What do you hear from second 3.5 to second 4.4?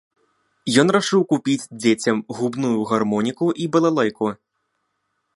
і балалайку.